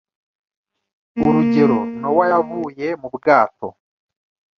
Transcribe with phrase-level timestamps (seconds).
[1.27, 3.67] Urugero Nowa yavuye mu bwato